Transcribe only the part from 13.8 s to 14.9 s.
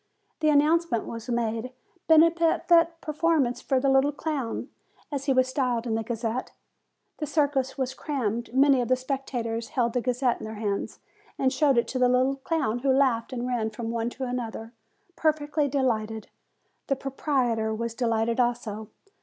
one to another,